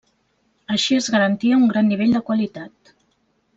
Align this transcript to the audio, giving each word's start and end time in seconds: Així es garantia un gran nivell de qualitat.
Així 0.75 0.97
es 1.01 1.09
garantia 1.17 1.61
un 1.65 1.69
gran 1.75 1.89
nivell 1.93 2.17
de 2.19 2.25
qualitat. 2.31 2.95